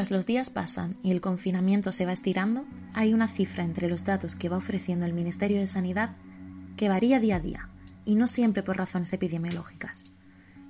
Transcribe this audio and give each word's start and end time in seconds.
Mientras 0.00 0.16
los 0.16 0.24
días 0.24 0.48
pasan 0.48 0.96
y 1.02 1.10
el 1.10 1.20
confinamiento 1.20 1.92
se 1.92 2.06
va 2.06 2.12
estirando, 2.12 2.64
hay 2.94 3.12
una 3.12 3.28
cifra 3.28 3.64
entre 3.64 3.90
los 3.90 4.06
datos 4.06 4.34
que 4.34 4.48
va 4.48 4.56
ofreciendo 4.56 5.04
el 5.04 5.12
Ministerio 5.12 5.60
de 5.60 5.66
Sanidad 5.66 6.16
que 6.78 6.88
varía 6.88 7.20
día 7.20 7.36
a 7.36 7.40
día, 7.40 7.68
y 8.06 8.14
no 8.14 8.26
siempre 8.26 8.62
por 8.62 8.78
razones 8.78 9.12
epidemiológicas. 9.12 10.04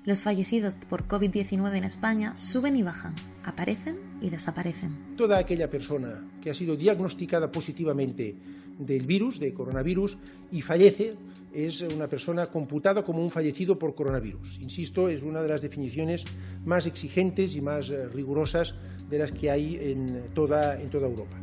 Los 0.04 0.22
fallecidos 0.22 0.74
por 0.74 1.06
COVID-19 1.06 1.76
en 1.76 1.84
España 1.84 2.36
suben 2.36 2.74
y 2.74 2.82
bajan, 2.82 3.14
aparecen 3.44 4.00
y 4.20 4.30
desaparecen. 4.30 5.16
Toda 5.16 5.38
aquella 5.38 5.70
persona 5.70 6.24
que 6.40 6.50
ha 6.50 6.54
sido 6.54 6.76
diagnosticada 6.76 7.50
positivamente 7.50 8.36
del 8.78 9.06
virus, 9.06 9.38
de 9.38 9.52
coronavirus, 9.52 10.18
y 10.50 10.62
fallece, 10.62 11.14
es 11.52 11.82
una 11.82 12.08
persona 12.08 12.46
computada 12.46 13.04
como 13.04 13.22
un 13.22 13.30
fallecido 13.30 13.78
por 13.78 13.94
coronavirus. 13.94 14.58
Insisto, 14.62 15.08
es 15.08 15.22
una 15.22 15.42
de 15.42 15.48
las 15.48 15.62
definiciones 15.62 16.24
más 16.64 16.86
exigentes 16.86 17.56
y 17.56 17.60
más 17.60 17.90
eh, 17.90 18.08
rigurosas 18.08 18.74
de 19.08 19.18
las 19.18 19.32
que 19.32 19.50
hay 19.50 19.76
en 19.76 20.30
toda, 20.34 20.80
en 20.80 20.88
toda 20.90 21.08
Europa. 21.08 21.36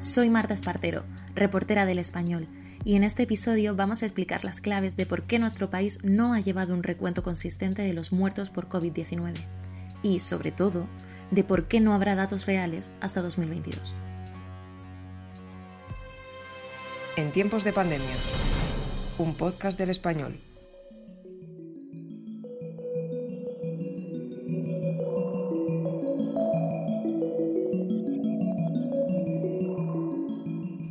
Soy 0.00 0.28
Marta 0.28 0.52
Espartero, 0.52 1.04
reportera 1.34 1.86
del 1.86 1.98
Español, 1.98 2.46
y 2.84 2.96
en 2.96 3.04
este 3.04 3.22
episodio 3.22 3.74
vamos 3.74 4.02
a 4.02 4.06
explicar 4.06 4.44
las 4.44 4.60
claves 4.60 4.96
de 4.96 5.06
por 5.06 5.22
qué 5.22 5.38
nuestro 5.38 5.70
país 5.70 6.04
no 6.04 6.34
ha 6.34 6.40
llevado 6.40 6.74
un 6.74 6.82
recuento 6.82 7.22
consistente 7.22 7.80
de 7.80 7.94
los 7.94 8.12
muertos 8.12 8.50
por 8.50 8.68
COVID-19 8.68 9.32
y, 10.04 10.20
sobre 10.20 10.52
todo, 10.52 10.86
de 11.32 11.42
por 11.42 11.66
qué 11.66 11.80
no 11.80 11.94
habrá 11.94 12.14
datos 12.14 12.46
reales 12.46 12.92
hasta 13.00 13.22
2022. 13.22 13.94
En 17.16 17.32
tiempos 17.32 17.64
de 17.64 17.72
pandemia, 17.72 18.06
un 19.18 19.34
podcast 19.34 19.78
del 19.78 19.90
español. 19.90 20.38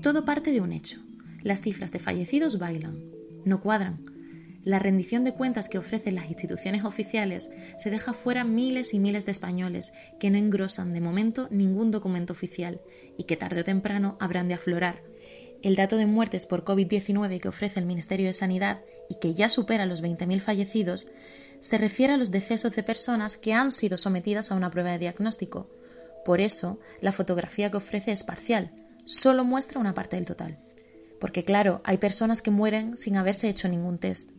Todo 0.01 0.25
parte 0.25 0.51
de 0.51 0.59
un 0.59 0.73
hecho. 0.73 0.99
Las 1.43 1.61
cifras 1.61 1.91
de 1.91 1.99
fallecidos 1.99 2.57
bailan, 2.59 2.99
no 3.45 3.61
cuadran. 3.61 4.12
La 4.63 4.79
rendición 4.79 5.23
de 5.23 5.33
cuentas 5.33 5.67
que 5.67 5.77
ofrecen 5.77 6.15
las 6.15 6.29
instituciones 6.29 6.85
oficiales 6.85 7.51
se 7.77 7.89
deja 7.89 8.13
fuera 8.13 8.43
miles 8.43 8.93
y 8.93 8.99
miles 8.99 9.25
de 9.25 9.31
españoles 9.31 9.93
que 10.19 10.29
no 10.29 10.37
engrosan 10.37 10.93
de 10.93 11.01
momento 11.01 11.47
ningún 11.51 11.91
documento 11.91 12.33
oficial 12.33 12.81
y 13.17 13.25
que 13.25 13.35
tarde 13.35 13.61
o 13.61 13.63
temprano 13.65 14.17
habrán 14.19 14.47
de 14.47 14.53
aflorar 14.53 15.03
el 15.63 15.77
dato 15.77 15.95
de 15.95 16.05
muertes 16.05 16.45
por 16.45 16.65
COVID-19 16.65 17.39
que 17.39 17.47
ofrece 17.47 17.79
el 17.79 17.85
Ministerio 17.85 18.27
de 18.27 18.33
Sanidad 18.33 18.81
y 19.09 19.15
que 19.15 19.33
ya 19.33 19.47
supera 19.47 19.85
los 19.85 20.03
20.000 20.03 20.41
fallecidos, 20.41 21.07
se 21.59 21.77
refiere 21.77 22.13
a 22.13 22.17
los 22.17 22.31
decesos 22.31 22.75
de 22.75 22.83
personas 22.83 23.37
que 23.37 23.53
han 23.53 23.71
sido 23.71 23.95
sometidas 23.95 24.51
a 24.51 24.55
una 24.55 24.69
prueba 24.69 24.91
de 24.91 24.99
diagnóstico. 24.99 25.69
Por 26.25 26.41
eso, 26.41 26.79
la 26.99 27.13
fotografía 27.13 27.71
que 27.71 27.77
ofrece 27.77 28.11
es 28.11 28.25
parcial, 28.25 28.71
solo 29.05 29.45
muestra 29.45 29.79
una 29.79 29.93
parte 29.93 30.17
del 30.17 30.25
total. 30.25 30.59
Porque 31.19 31.45
claro, 31.45 31.79
hay 31.85 31.97
personas 31.97 32.41
que 32.41 32.51
mueren 32.51 32.97
sin 32.97 33.15
haberse 33.15 33.47
hecho 33.47 33.69
ningún 33.69 33.97
test, 33.97 34.31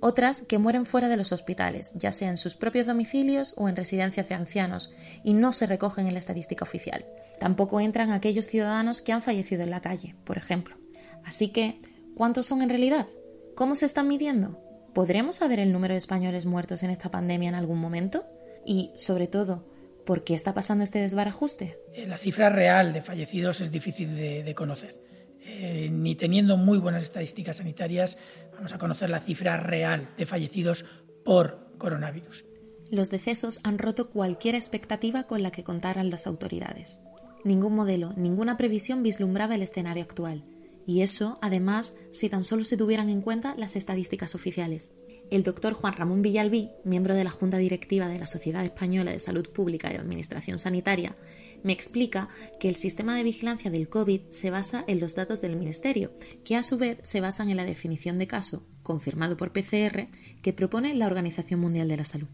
otras 0.00 0.42
que 0.42 0.58
mueren 0.58 0.86
fuera 0.86 1.08
de 1.08 1.16
los 1.16 1.32
hospitales, 1.32 1.92
ya 1.94 2.12
sea 2.12 2.28
en 2.28 2.36
sus 2.36 2.56
propios 2.56 2.86
domicilios 2.86 3.54
o 3.56 3.68
en 3.68 3.76
residencias 3.76 4.28
de 4.28 4.34
ancianos, 4.34 4.92
y 5.22 5.34
no 5.34 5.52
se 5.52 5.66
recogen 5.66 6.06
en 6.06 6.14
la 6.14 6.18
estadística 6.18 6.64
oficial. 6.64 7.04
Tampoco 7.38 7.80
entran 7.80 8.10
aquellos 8.10 8.46
ciudadanos 8.46 9.00
que 9.00 9.12
han 9.12 9.22
fallecido 9.22 9.62
en 9.62 9.70
la 9.70 9.80
calle, 9.80 10.14
por 10.24 10.38
ejemplo. 10.38 10.76
Así 11.24 11.48
que, 11.48 11.78
¿cuántos 12.14 12.46
son 12.46 12.62
en 12.62 12.68
realidad? 12.68 13.06
¿Cómo 13.54 13.74
se 13.74 13.86
están 13.86 14.08
midiendo? 14.08 14.58
¿Podremos 14.94 15.36
saber 15.36 15.60
el 15.60 15.72
número 15.72 15.94
de 15.94 15.98
españoles 15.98 16.46
muertos 16.46 16.82
en 16.82 16.90
esta 16.90 17.10
pandemia 17.10 17.48
en 17.48 17.54
algún 17.54 17.78
momento? 17.78 18.24
Y, 18.66 18.90
sobre 18.96 19.26
todo, 19.26 19.64
¿por 20.04 20.24
qué 20.24 20.34
está 20.34 20.54
pasando 20.54 20.82
este 20.82 20.98
desbarajuste? 20.98 21.78
Eh, 21.94 22.06
la 22.06 22.18
cifra 22.18 22.50
real 22.50 22.92
de 22.92 23.02
fallecidos 23.02 23.60
es 23.60 23.70
difícil 23.70 24.16
de, 24.16 24.54
conocer. 24.54 24.96
Eh, 25.42 25.88
ni 25.90 26.14
teniendo 26.14 26.56
muy 26.56 26.78
buenas 26.78 27.02
estadísticas 27.02 27.58
sanitarias 27.58 28.18
vamos 28.52 28.72
a 28.74 28.78
conocer 28.78 29.08
la 29.08 29.20
cifra 29.20 29.56
real 29.56 30.10
de 30.18 30.26
fallecidos 30.26 30.84
por 31.24 31.74
coronavirus. 31.78 32.44
Los 32.90 33.10
decesos 33.10 33.60
han 33.62 33.78
roto 33.78 34.10
cualquier 34.10 34.54
expectativa 34.54 35.24
con 35.24 35.42
la 35.42 35.50
que 35.50 35.64
contaran 35.64 36.10
las 36.10 36.26
autoridades. 36.26 37.00
Ningún 37.44 37.74
modelo, 37.74 38.12
ninguna 38.16 38.56
previsión 38.56 39.02
vislumbraba 39.02 39.54
el 39.54 39.62
escenario 39.62 40.02
actual. 40.02 40.44
Y 40.86 41.02
eso, 41.02 41.38
además, 41.40 41.94
si 42.10 42.28
tan 42.28 42.42
solo 42.42 42.64
se 42.64 42.76
tuvieran 42.76 43.08
en 43.08 43.22
cuenta 43.22 43.54
las 43.56 43.76
estadísticas 43.76 44.34
oficiales. 44.34 44.92
El 45.30 45.44
doctor 45.44 45.72
Juan 45.74 45.92
Ramón 45.92 46.22
Villalbí, 46.22 46.70
miembro 46.84 47.14
de 47.14 47.22
la 47.22 47.30
Junta 47.30 47.58
Directiva 47.58 48.08
de 48.08 48.18
la 48.18 48.26
Sociedad 48.26 48.64
Española 48.64 49.12
de 49.12 49.20
Salud 49.20 49.48
Pública 49.48 49.92
y 49.92 49.96
Administración 49.96 50.58
Sanitaria, 50.58 51.16
me 51.62 51.72
explica 51.72 52.28
que 52.58 52.68
el 52.68 52.76
sistema 52.76 53.16
de 53.16 53.22
vigilancia 53.22 53.70
del 53.70 53.88
COVID 53.88 54.22
se 54.30 54.50
basa 54.50 54.84
en 54.86 55.00
los 55.00 55.14
datos 55.14 55.40
del 55.40 55.56
Ministerio, 55.56 56.12
que 56.44 56.56
a 56.56 56.62
su 56.62 56.78
vez 56.78 56.98
se 57.02 57.20
basan 57.20 57.50
en 57.50 57.56
la 57.56 57.64
definición 57.64 58.18
de 58.18 58.26
caso, 58.26 58.66
confirmado 58.82 59.36
por 59.36 59.52
PCR, 59.52 60.08
que 60.42 60.52
propone 60.52 60.94
la 60.94 61.06
Organización 61.06 61.60
Mundial 61.60 61.88
de 61.88 61.96
la 61.96 62.04
Salud. 62.04 62.28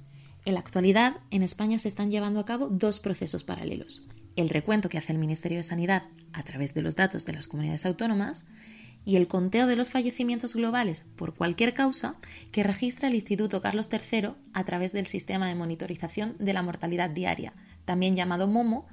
En 0.44 0.54
la 0.54 0.60
actualidad, 0.60 1.16
en 1.30 1.42
España 1.42 1.78
se 1.78 1.88
están 1.88 2.10
llevando 2.10 2.40
a 2.40 2.44
cabo 2.44 2.68
dos 2.68 3.00
procesos 3.00 3.42
paralelos. 3.42 4.06
El 4.36 4.48
recuento 4.48 4.88
que 4.88 4.98
hace 4.98 5.12
el 5.12 5.18
Ministerio 5.18 5.58
de 5.58 5.64
Sanidad 5.64 6.04
a 6.32 6.44
través 6.44 6.74
de 6.74 6.82
los 6.82 6.94
datos 6.94 7.24
de 7.24 7.32
las 7.32 7.48
comunidades 7.48 7.86
autónomas 7.86 8.46
y 9.06 9.16
el 9.16 9.28
conteo 9.28 9.66
de 9.66 9.76
los 9.76 9.90
fallecimientos 9.90 10.54
globales 10.54 11.04
por 11.16 11.34
cualquier 11.34 11.74
causa 11.74 12.16
que 12.52 12.62
registra 12.62 13.08
el 13.08 13.14
Instituto 13.14 13.62
Carlos 13.62 13.88
III 13.90 14.30
a 14.52 14.64
través 14.64 14.92
del 14.92 15.06
sistema 15.06 15.48
de 15.48 15.54
monitorización 15.54 16.36
de 16.38 16.52
la 16.52 16.62
mortalidad 16.62 17.08
diaria, 17.08 17.54
también 17.84 18.16
llamado 18.16 18.48
MOMO, 18.48 18.86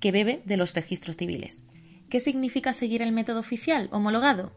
que 0.00 0.12
bebe 0.12 0.42
de 0.44 0.56
los 0.56 0.74
registros 0.74 1.16
civiles. 1.16 1.66
¿Qué 2.08 2.20
significa 2.20 2.72
seguir 2.72 3.02
el 3.02 3.12
método 3.12 3.40
oficial 3.40 3.88
homologado? 3.92 4.52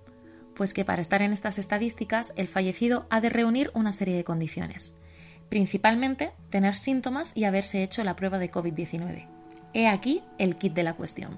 Pues 0.55 0.73
que 0.73 0.85
para 0.85 1.01
estar 1.01 1.21
en 1.21 1.33
estas 1.33 1.57
estadísticas 1.57 2.33
el 2.35 2.47
fallecido 2.47 3.07
ha 3.09 3.21
de 3.21 3.29
reunir 3.29 3.71
una 3.73 3.93
serie 3.93 4.15
de 4.15 4.23
condiciones, 4.23 4.93
principalmente 5.49 6.31
tener 6.49 6.75
síntomas 6.75 7.33
y 7.35 7.43
haberse 7.43 7.83
hecho 7.83 8.03
la 8.03 8.15
prueba 8.15 8.39
de 8.39 8.51
COVID-19. 8.51 9.25
He 9.73 9.87
aquí 9.87 10.23
el 10.37 10.57
kit 10.57 10.73
de 10.73 10.83
la 10.83 10.93
cuestión. 10.93 11.37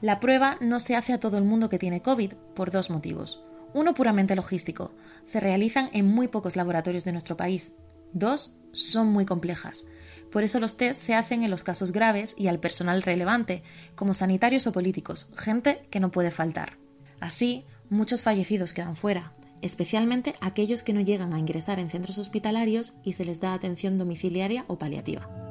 La 0.00 0.18
prueba 0.18 0.56
no 0.60 0.80
se 0.80 0.96
hace 0.96 1.12
a 1.12 1.20
todo 1.20 1.36
el 1.36 1.44
mundo 1.44 1.68
que 1.68 1.78
tiene 1.78 2.00
COVID 2.00 2.32
por 2.54 2.70
dos 2.70 2.88
motivos. 2.88 3.42
Uno 3.74 3.94
puramente 3.94 4.34
logístico, 4.34 4.92
se 5.24 5.40
realizan 5.40 5.90
en 5.92 6.06
muy 6.06 6.28
pocos 6.28 6.56
laboratorios 6.56 7.04
de 7.04 7.12
nuestro 7.12 7.36
país. 7.36 7.74
Dos, 8.12 8.56
son 8.72 9.08
muy 9.08 9.26
complejas. 9.26 9.86
Por 10.30 10.44
eso 10.44 10.60
los 10.60 10.76
test 10.76 11.00
se 11.00 11.14
hacen 11.14 11.42
en 11.42 11.50
los 11.50 11.64
casos 11.64 11.92
graves 11.92 12.34
y 12.38 12.46
al 12.46 12.60
personal 12.60 13.02
relevante, 13.02 13.62
como 13.94 14.14
sanitarios 14.14 14.66
o 14.66 14.72
políticos, 14.72 15.32
gente 15.36 15.82
que 15.90 16.00
no 16.00 16.10
puede 16.10 16.30
faltar. 16.30 16.78
Así, 17.18 17.64
muchos 17.88 18.22
fallecidos 18.22 18.72
quedan 18.72 18.96
fuera, 18.96 19.32
especialmente 19.60 20.34
aquellos 20.40 20.82
que 20.82 20.92
no 20.92 21.00
llegan 21.00 21.34
a 21.34 21.38
ingresar 21.38 21.78
en 21.80 21.90
centros 21.90 22.18
hospitalarios 22.18 22.94
y 23.04 23.14
se 23.14 23.24
les 23.24 23.40
da 23.40 23.54
atención 23.54 23.98
domiciliaria 23.98 24.64
o 24.68 24.78
paliativa. 24.78 25.49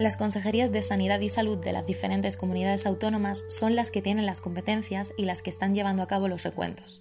Las 0.00 0.16
consejerías 0.16 0.72
de 0.72 0.82
Sanidad 0.82 1.20
y 1.20 1.30
Salud 1.30 1.56
de 1.56 1.72
las 1.72 1.86
diferentes 1.86 2.36
comunidades 2.36 2.84
autónomas 2.84 3.44
son 3.48 3.76
las 3.76 3.92
que 3.92 4.02
tienen 4.02 4.26
las 4.26 4.40
competencias 4.40 5.12
y 5.16 5.24
las 5.24 5.40
que 5.40 5.50
están 5.50 5.72
llevando 5.72 6.02
a 6.02 6.08
cabo 6.08 6.26
los 6.26 6.42
recuentos. 6.42 7.00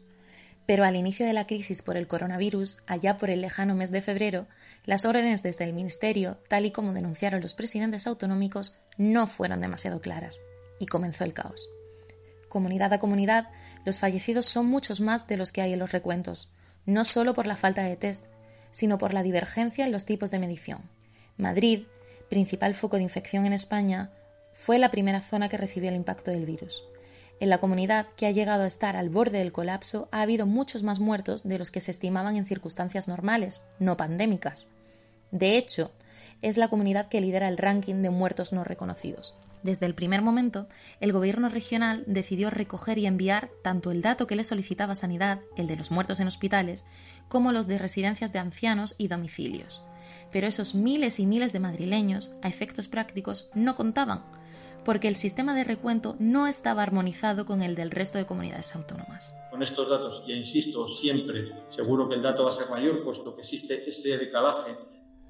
Pero 0.68 0.86
al 0.86 0.96
inicio 0.96 1.26
de 1.26 1.34
la 1.34 1.48
crisis 1.48 1.82
por 1.82 1.98
el 1.98 2.08
coronavirus, 2.08 2.78
allá 2.86 3.18
por 3.18 3.32
el 3.32 3.42
lejano 3.42 3.74
mes 3.74 3.90
de 3.90 4.02
febrero, 4.02 4.46
las 4.86 5.06
órdenes 5.06 5.42
desde 5.42 5.64
el 5.64 5.74
Ministerio, 5.74 6.38
tal 6.48 6.68
y 6.68 6.72
como 6.72 6.94
denunciaron 6.94 7.42
los 7.42 7.56
presidentes 7.56 8.06
autonómicos, 8.06 8.78
no 8.98 9.26
fueron 9.26 9.60
demasiado 9.60 10.00
claras, 10.00 10.40
y 10.80 10.86
comenzó 10.86 11.24
el 11.24 11.34
caos. 11.34 11.68
Comunidad 12.48 12.94
a 12.94 13.00
comunidad, 13.00 13.50
los 13.86 13.98
fallecidos 13.98 14.46
son 14.46 14.68
muchos 14.68 15.02
más 15.02 15.26
de 15.26 15.38
los 15.38 15.52
que 15.52 15.64
hay 15.64 15.74
en 15.74 15.80
los 15.80 15.94
recuentos, 15.94 16.50
no 16.86 17.06
solo 17.06 17.34
por 17.34 17.48
la 17.48 17.56
falta 17.56 17.82
de 17.82 17.98
test, 17.98 18.26
sino 18.70 19.00
por 19.00 19.16
la 19.16 19.24
divergencia 19.24 19.84
en 19.84 19.92
los 19.92 20.06
tipos 20.06 20.30
de 20.30 20.38
medición. 20.38 20.90
Madrid, 21.38 21.86
principal 22.30 22.76
foco 22.76 22.98
de 22.98 23.04
infección 23.04 23.46
en 23.46 23.54
España, 23.54 24.12
fue 24.54 24.78
la 24.78 24.92
primera 24.92 25.20
zona 25.20 25.50
que 25.50 25.58
recibió 25.58 25.90
el 25.90 25.96
impacto 25.96 26.32
del 26.32 26.46
virus. 26.46 26.84
En 27.40 27.50
la 27.50 27.58
comunidad, 27.58 28.08
que 28.16 28.28
ha 28.28 28.32
llegado 28.32 28.64
a 28.64 28.68
estar 28.68 28.96
al 28.96 29.10
borde 29.10 29.40
del 29.40 29.52
colapso, 29.52 30.08
ha 30.12 30.22
habido 30.22 30.46
muchos 30.46 30.84
más 30.84 31.00
muertos 31.00 31.44
de 31.44 31.58
los 31.58 31.72
que 31.72 31.82
se 31.82 31.92
estimaban 31.92 32.38
en 32.38 32.46
circunstancias 32.46 33.08
normales, 33.08 33.64
no 33.80 33.98
pandémicas. 33.98 34.70
De 35.32 35.58
hecho, 35.58 35.92
es 36.42 36.58
la 36.58 36.68
comunidad 36.68 37.08
que 37.08 37.20
lidera 37.20 37.50
el 37.50 37.58
ranking 37.58 38.02
de 38.02 38.12
muertos 38.12 38.54
no 38.54 38.64
reconocidos. 38.64 39.36
Desde 39.64 39.86
el 39.86 39.96
primer 39.96 40.22
momento, 40.22 40.68
el 41.00 41.12
gobierno 41.12 41.50
regional 41.50 42.04
decidió 42.06 42.50
recoger 42.50 42.98
y 42.98 43.08
enviar 43.08 43.50
tanto 43.64 43.92
el 43.92 44.02
dato 44.02 44.28
que 44.28 44.36
le 44.36 44.46
solicitaba 44.46 44.96
Sanidad, 44.96 45.40
el 45.58 45.68
de 45.68 45.78
los 45.78 45.90
muertos 45.90 46.20
en 46.20 46.28
hospitales, 46.28 46.86
como 47.28 47.52
los 47.52 47.68
de 47.68 47.78
residencias 47.78 48.34
de 48.34 48.40
ancianos 48.40 48.96
y 48.98 49.08
domicilios 49.08 49.82
pero 50.34 50.48
esos 50.48 50.74
miles 50.74 51.20
y 51.20 51.28
miles 51.28 51.54
de 51.54 51.60
madrileños, 51.60 52.36
a 52.42 52.50
efectos 52.50 52.88
prácticos, 52.90 53.50
no 53.54 53.76
contaban, 53.76 54.24
porque 54.84 55.08
el 55.08 55.16
sistema 55.16 55.54
de 55.54 55.64
recuento 55.64 56.16
no 56.20 56.48
estaba 56.48 56.82
armonizado 56.82 57.46
con 57.46 57.62
el 57.62 57.76
del 57.76 57.92
resto 57.92 58.18
de 58.18 58.26
comunidades 58.26 58.76
autónomas. 58.76 59.38
Con 59.52 59.62
estos 59.62 59.88
datos, 59.88 60.24
y 60.28 60.34
insisto, 60.34 60.88
siempre 60.88 61.52
seguro 61.70 62.10
que 62.10 62.16
el 62.16 62.24
dato 62.24 62.44
va 62.44 62.50
a 62.50 62.54
ser 62.54 62.70
mayor, 62.70 63.04
puesto 63.04 63.36
que 63.36 63.42
existe 63.42 63.88
ese 63.88 64.18
decalaje 64.18 64.76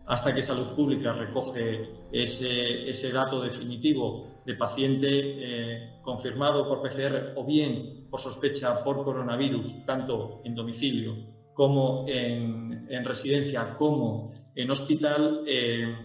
hasta 0.06 0.34
que 0.34 0.42
Salud 0.42 0.76
Pública 0.76 1.14
recoge 1.14 1.90
ese, 2.12 2.90
ese 2.90 3.12
dato 3.12 3.42
definitivo 3.42 4.42
de 4.46 4.56
paciente 4.56 5.08
eh, 5.12 6.00
confirmado 6.02 6.68
por 6.68 6.82
PCR 6.82 7.34
o 7.38 7.46
bien 7.46 8.08
por 8.10 8.20
sospecha 8.20 8.84
por 8.84 9.04
coronavirus, 9.04 9.86
tanto 9.86 10.42
en 10.44 10.56
domicilio 10.56 11.16
como 11.54 12.06
en, 12.08 12.86
en 12.90 13.06
residencia, 13.06 13.76
como 13.78 14.34
en 14.56 14.72
hospital. 14.72 15.44
Eh, 15.48 15.96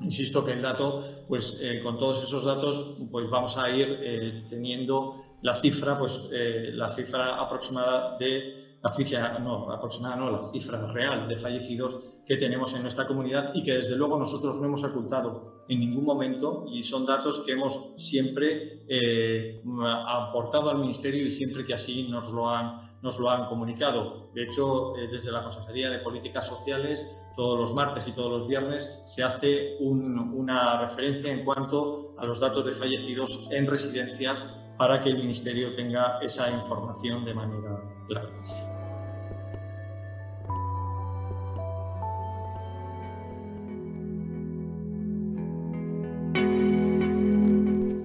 insisto 0.00 0.44
que 0.44 0.52
el 0.52 0.62
dato, 0.62 1.24
pues 1.28 1.58
eh, 1.60 1.80
con 1.82 1.98
todos 1.98 2.22
esos 2.24 2.44
datos, 2.44 2.96
pues 3.10 3.28
vamos 3.30 3.56
a 3.56 3.70
ir 3.70 4.46
teniendo 4.48 5.24
la 5.42 5.60
cifra, 5.60 5.98
pues 5.98 6.28
la 6.30 6.90
cifra 6.92 7.40
aproximada 7.40 8.16
de 8.18 8.62
la 8.82 9.38
no, 9.38 9.70
aproximada 9.70 10.16
no, 10.16 10.30
la 10.30 10.48
cifra 10.48 10.92
real 10.92 11.28
de 11.28 11.36
fallecidos 11.36 12.00
que 12.26 12.36
tenemos 12.36 12.72
en 12.74 12.82
nuestra 12.82 13.06
comunidad 13.06 13.52
y 13.54 13.62
que 13.62 13.72
desde 13.72 13.96
luego 13.96 14.18
nosotros 14.18 14.56
no 14.56 14.66
hemos 14.66 14.82
ocultado 14.84 15.64
en 15.68 15.80
ningún 15.80 16.04
momento 16.04 16.64
y 16.68 16.82
son 16.82 17.06
datos 17.06 17.42
que 17.44 17.52
hemos 17.52 17.94
siempre 17.96 18.82
eh, 18.88 19.62
aportado 20.06 20.70
al 20.70 20.78
Ministerio 20.78 21.24
y 21.24 21.30
siempre 21.30 21.64
que 21.64 21.74
así 21.74 22.08
nos 22.08 22.30
lo 22.32 22.48
han, 22.48 22.98
nos 23.02 23.18
lo 23.18 23.30
han 23.30 23.46
comunicado. 23.46 24.30
De 24.34 24.44
hecho, 24.44 24.96
eh, 24.96 25.08
desde 25.10 25.30
la 25.30 25.42
Consejería 25.42 25.90
de 25.90 25.98
Políticas 25.98 26.46
Sociales, 26.46 27.04
todos 27.36 27.58
los 27.58 27.74
martes 27.74 28.06
y 28.08 28.12
todos 28.12 28.30
los 28.30 28.48
viernes 28.48 29.02
se 29.06 29.22
hace 29.22 29.76
una 29.80 30.88
referencia 30.88 31.32
en 31.32 31.44
cuanto 31.44 32.14
a 32.18 32.26
los 32.26 32.40
datos 32.40 32.64
de 32.64 32.72
fallecidos 32.72 33.48
en 33.50 33.66
residencias 33.66 34.44
para 34.76 35.02
que 35.02 35.10
el 35.10 35.16
Ministerio 35.16 35.74
tenga 35.74 36.18
esa 36.20 36.50
información 36.50 37.24
de 37.24 37.34
manera 37.34 37.82
clara. 38.08 38.28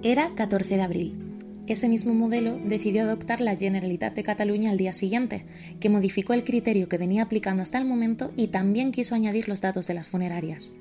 Era 0.03 0.29
14 0.35 0.75
de 0.77 0.81
abril. 0.81 1.26
Ese 1.67 1.89
mismo 1.89 2.13
modelo 2.13 2.57
decidió 2.63 3.03
adoptar 3.03 3.41
la 3.41 3.57
Generalitat 3.57 4.15
de 4.15 4.23
Cataluña 4.23 4.71
al 4.71 4.77
día 4.77 4.93
siguiente, 4.93 5.45
que 5.81 5.89
modificó 5.89 6.33
el 6.33 6.45
criterio 6.45 6.87
que 6.87 6.97
venía 6.97 7.23
aplicando 7.23 7.61
hasta 7.61 7.77
el 7.77 7.83
momento 7.83 8.31
y 8.37 8.47
también 8.47 8.93
quiso 8.93 9.15
añadir 9.15 9.49
los 9.49 9.59
datos 9.59 9.85
de 9.85 9.93
las 9.93 10.07
funerarias. 10.07 10.71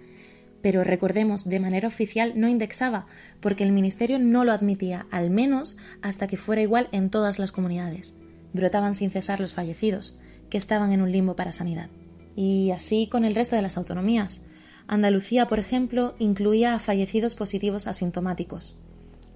Pero 0.62 0.84
recordemos, 0.84 1.48
de 1.48 1.58
manera 1.58 1.88
oficial 1.88 2.34
no 2.36 2.48
indexaba, 2.48 3.08
porque 3.40 3.64
el 3.64 3.72
Ministerio 3.72 4.20
no 4.20 4.44
lo 4.44 4.52
admitía, 4.52 5.08
al 5.10 5.28
menos 5.28 5.76
hasta 6.02 6.28
que 6.28 6.36
fuera 6.36 6.62
igual 6.62 6.88
en 6.92 7.10
todas 7.10 7.40
las 7.40 7.50
comunidades. 7.50 8.14
Brotaban 8.52 8.94
sin 8.94 9.10
cesar 9.10 9.40
los 9.40 9.54
fallecidos, 9.54 10.20
que 10.50 10.56
estaban 10.56 10.92
en 10.92 11.02
un 11.02 11.10
limbo 11.10 11.34
para 11.34 11.50
sanidad. 11.50 11.90
Y 12.36 12.70
así 12.70 13.08
con 13.08 13.24
el 13.24 13.34
resto 13.34 13.56
de 13.56 13.62
las 13.62 13.76
autonomías. 13.76 14.42
Andalucía, 14.86 15.48
por 15.48 15.58
ejemplo, 15.58 16.14
incluía 16.20 16.76
a 16.76 16.78
fallecidos 16.78 17.34
positivos 17.34 17.88
asintomáticos. 17.88 18.76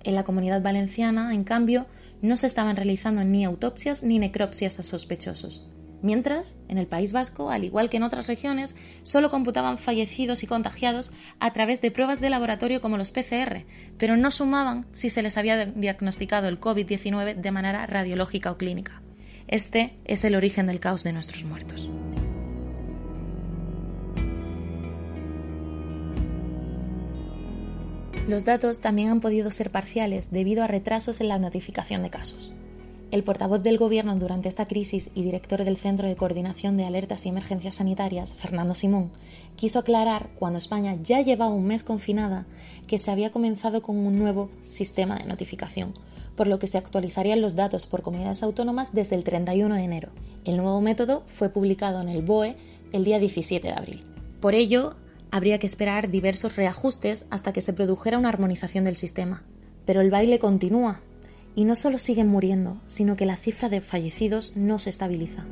En 0.04 0.14
la 0.14 0.24
comunidad 0.24 0.62
valenciana, 0.62 1.34
en 1.34 1.44
cambio, 1.44 1.86
no 2.22 2.36
se 2.36 2.46
estaban 2.46 2.76
realizando 2.76 3.24
ni 3.24 3.44
autopsias 3.44 4.02
ni 4.02 4.18
necropsias 4.18 4.78
a 4.78 4.82
sospechosos. 4.82 5.66
Mientras, 6.02 6.56
en 6.68 6.78
el 6.78 6.86
País 6.86 7.12
Vasco, 7.12 7.50
al 7.50 7.64
igual 7.64 7.90
que 7.90 7.98
en 7.98 8.02
otras 8.02 8.26
regiones, 8.26 8.74
solo 9.02 9.30
computaban 9.30 9.76
fallecidos 9.76 10.42
y 10.42 10.46
contagiados 10.46 11.12
a 11.40 11.52
través 11.52 11.82
de 11.82 11.90
pruebas 11.90 12.20
de 12.20 12.30
laboratorio 12.30 12.80
como 12.80 12.96
los 12.96 13.10
PCR, 13.10 13.64
pero 13.98 14.16
no 14.16 14.30
sumaban 14.30 14.86
si 14.92 15.10
se 15.10 15.22
les 15.22 15.36
había 15.36 15.66
diagnosticado 15.66 16.48
el 16.48 16.58
COVID-19 16.58 17.34
de 17.34 17.50
manera 17.50 17.86
radiológica 17.86 18.50
o 18.50 18.56
clínica. 18.56 19.02
Este 19.46 19.98
es 20.04 20.24
el 20.24 20.36
origen 20.36 20.66
del 20.66 20.80
caos 20.80 21.04
de 21.04 21.12
nuestros 21.12 21.44
muertos. 21.44 21.90
Los 28.30 28.44
datos 28.44 28.78
también 28.78 29.08
han 29.08 29.18
podido 29.18 29.50
ser 29.50 29.72
parciales 29.72 30.30
debido 30.30 30.62
a 30.62 30.68
retrasos 30.68 31.20
en 31.20 31.26
la 31.26 31.40
notificación 31.40 32.04
de 32.04 32.10
casos. 32.10 32.52
El 33.10 33.24
portavoz 33.24 33.60
del 33.64 33.76
Gobierno 33.76 34.14
durante 34.14 34.48
esta 34.48 34.68
crisis 34.68 35.10
y 35.16 35.24
director 35.24 35.64
del 35.64 35.76
Centro 35.76 36.06
de 36.06 36.14
Coordinación 36.14 36.76
de 36.76 36.84
Alertas 36.84 37.26
y 37.26 37.30
Emergencias 37.30 37.74
Sanitarias, 37.74 38.34
Fernando 38.34 38.76
Simón, 38.76 39.10
quiso 39.56 39.80
aclarar, 39.80 40.30
cuando 40.38 40.60
España 40.60 40.94
ya 41.02 41.20
llevaba 41.20 41.52
un 41.52 41.66
mes 41.66 41.82
confinada, 41.82 42.46
que 42.86 43.00
se 43.00 43.10
había 43.10 43.32
comenzado 43.32 43.82
con 43.82 43.96
un 43.96 44.16
nuevo 44.16 44.48
sistema 44.68 45.16
de 45.16 45.24
notificación, 45.24 45.92
por 46.36 46.46
lo 46.46 46.60
que 46.60 46.68
se 46.68 46.78
actualizarían 46.78 47.40
los 47.40 47.56
datos 47.56 47.86
por 47.86 48.02
comunidades 48.02 48.44
autónomas 48.44 48.94
desde 48.94 49.16
el 49.16 49.24
31 49.24 49.74
de 49.74 49.82
enero. 49.82 50.10
El 50.44 50.56
nuevo 50.56 50.80
método 50.80 51.24
fue 51.26 51.48
publicado 51.48 52.00
en 52.00 52.08
el 52.08 52.22
BOE 52.22 52.54
el 52.92 53.02
día 53.02 53.18
17 53.18 53.66
de 53.66 53.74
abril. 53.74 54.04
Por 54.40 54.54
ello, 54.54 54.94
habría 55.30 55.58
que 55.58 55.66
esperar 55.66 56.10
diversos 56.10 56.56
reajustes 56.56 57.26
hasta 57.30 57.52
que 57.52 57.62
se 57.62 57.72
produjera 57.72 58.18
una 58.18 58.28
armonización 58.28 58.84
del 58.84 58.96
sistema. 58.96 59.42
Pero 59.84 60.00
el 60.00 60.10
baile 60.10 60.38
continúa, 60.38 61.00
y 61.54 61.64
no 61.64 61.74
solo 61.74 61.98
siguen 61.98 62.28
muriendo, 62.28 62.80
sino 62.86 63.16
que 63.16 63.26
la 63.26 63.36
cifra 63.36 63.68
de 63.68 63.80
fallecidos 63.80 64.56
no 64.56 64.78
se 64.78 64.90
estabiliza. 64.90 65.46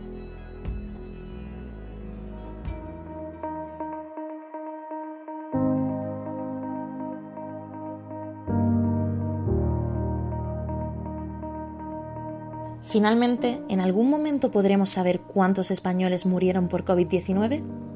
Finalmente, 12.83 13.61
¿en 13.69 13.81
algún 13.81 14.09
momento 14.09 14.51
podremos 14.51 14.89
saber 14.89 15.21
cuántos 15.21 15.71
españoles 15.71 16.25
murieron 16.25 16.69
por 16.69 16.87
COVID-19? 16.87 17.88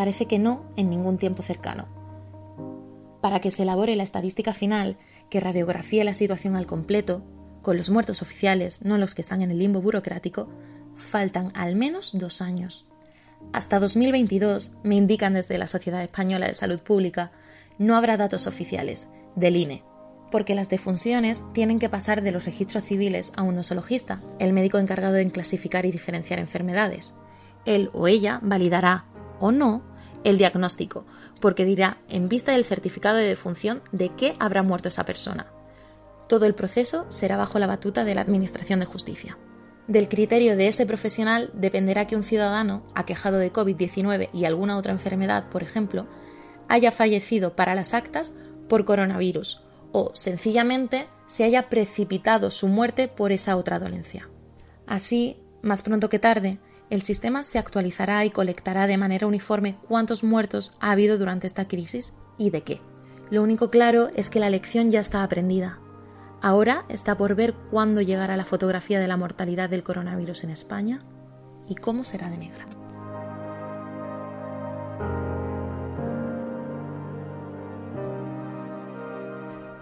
Parece 0.00 0.24
que 0.24 0.38
no 0.38 0.64
en 0.78 0.88
ningún 0.88 1.18
tiempo 1.18 1.42
cercano. 1.42 1.86
Para 3.20 3.38
que 3.40 3.50
se 3.50 3.64
elabore 3.64 3.96
la 3.96 4.02
estadística 4.02 4.54
final, 4.54 4.96
que 5.28 5.40
radiografíe 5.40 6.04
la 6.04 6.14
situación 6.14 6.56
al 6.56 6.64
completo, 6.64 7.22
con 7.60 7.76
los 7.76 7.90
muertos 7.90 8.22
oficiales, 8.22 8.82
no 8.82 8.96
los 8.96 9.14
que 9.14 9.20
están 9.20 9.42
en 9.42 9.50
el 9.50 9.58
limbo 9.58 9.82
burocrático, 9.82 10.48
faltan 10.94 11.52
al 11.54 11.76
menos 11.76 12.12
dos 12.14 12.40
años. 12.40 12.86
Hasta 13.52 13.78
2022, 13.78 14.78
me 14.84 14.94
indican 14.94 15.34
desde 15.34 15.58
la 15.58 15.66
Sociedad 15.66 16.02
Española 16.02 16.46
de 16.46 16.54
Salud 16.54 16.78
Pública, 16.78 17.30
no 17.76 17.94
habrá 17.94 18.16
datos 18.16 18.46
oficiales 18.46 19.08
del 19.36 19.56
INE, 19.56 19.82
porque 20.30 20.54
las 20.54 20.70
defunciones 20.70 21.44
tienen 21.52 21.78
que 21.78 21.90
pasar 21.90 22.22
de 22.22 22.32
los 22.32 22.46
registros 22.46 22.84
civiles 22.84 23.34
a 23.36 23.42
un 23.42 23.54
nosologista, 23.56 24.22
el 24.38 24.54
médico 24.54 24.78
encargado 24.78 25.12
de 25.12 25.30
clasificar 25.30 25.84
y 25.84 25.92
diferenciar 25.92 26.38
enfermedades. 26.38 27.12
Él 27.66 27.90
o 27.92 28.08
ella 28.08 28.40
validará 28.42 29.04
o 29.40 29.52
no 29.52 29.89
el 30.24 30.38
diagnóstico, 30.38 31.06
porque 31.40 31.64
dirá, 31.64 31.98
en 32.08 32.28
vista 32.28 32.52
del 32.52 32.64
certificado 32.64 33.16
de 33.16 33.26
defunción, 33.26 33.82
de 33.92 34.10
qué 34.14 34.34
habrá 34.38 34.62
muerto 34.62 34.88
esa 34.88 35.04
persona. 35.04 35.46
Todo 36.28 36.46
el 36.46 36.54
proceso 36.54 37.06
será 37.08 37.36
bajo 37.36 37.58
la 37.58 37.66
batuta 37.66 38.04
de 38.04 38.14
la 38.14 38.20
Administración 38.20 38.80
de 38.80 38.86
Justicia. 38.86 39.38
Del 39.88 40.08
criterio 40.08 40.56
de 40.56 40.68
ese 40.68 40.86
profesional 40.86 41.50
dependerá 41.52 42.06
que 42.06 42.14
un 42.14 42.22
ciudadano, 42.22 42.84
aquejado 42.94 43.38
de 43.38 43.52
COVID-19 43.52 44.28
y 44.32 44.44
alguna 44.44 44.76
otra 44.76 44.92
enfermedad, 44.92 45.48
por 45.48 45.62
ejemplo, 45.62 46.06
haya 46.68 46.92
fallecido 46.92 47.56
para 47.56 47.74
las 47.74 47.94
actas 47.94 48.34
por 48.68 48.84
coronavirus 48.84 49.62
o, 49.90 50.12
sencillamente, 50.14 51.08
se 51.26 51.42
haya 51.42 51.68
precipitado 51.68 52.52
su 52.52 52.68
muerte 52.68 53.08
por 53.08 53.32
esa 53.32 53.56
otra 53.56 53.80
dolencia. 53.80 54.28
Así, 54.86 55.42
más 55.62 55.82
pronto 55.82 56.08
que 56.08 56.18
tarde, 56.20 56.60
el 56.90 57.02
sistema 57.02 57.44
se 57.44 57.58
actualizará 57.58 58.24
y 58.24 58.30
colectará 58.30 58.88
de 58.88 58.98
manera 58.98 59.28
uniforme 59.28 59.76
cuántos 59.88 60.24
muertos 60.24 60.74
ha 60.80 60.90
habido 60.90 61.18
durante 61.18 61.46
esta 61.46 61.68
crisis 61.68 62.14
y 62.36 62.50
de 62.50 62.62
qué. 62.62 62.80
Lo 63.30 63.42
único 63.44 63.70
claro 63.70 64.10
es 64.16 64.28
que 64.28 64.40
la 64.40 64.50
lección 64.50 64.90
ya 64.90 64.98
está 64.98 65.22
aprendida. 65.22 65.78
Ahora 66.42 66.84
está 66.88 67.16
por 67.16 67.36
ver 67.36 67.54
cuándo 67.70 68.00
llegará 68.00 68.36
la 68.36 68.44
fotografía 68.44 68.98
de 68.98 69.06
la 69.06 69.16
mortalidad 69.16 69.70
del 69.70 69.84
coronavirus 69.84 70.44
en 70.44 70.50
España 70.50 70.98
y 71.68 71.76
cómo 71.76 72.02
será 72.02 72.28
de 72.28 72.38
negra. 72.38 72.66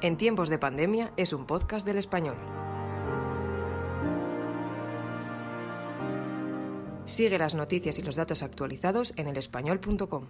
En 0.02 0.16
tiempos 0.18 0.50
de 0.50 0.58
pandemia 0.58 1.12
es 1.16 1.32
un 1.32 1.46
podcast 1.46 1.86
del 1.86 1.96
español. 1.96 2.36
Sigue 7.08 7.38
las 7.38 7.54
noticias 7.54 7.98
y 7.98 8.02
los 8.02 8.16
datos 8.16 8.42
actualizados 8.42 9.14
en 9.16 9.28
elespañol.com. 9.28 10.26